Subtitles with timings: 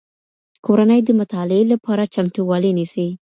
[0.65, 3.07] کورنۍ د مطالعې لپاره چمتووالی نیسي.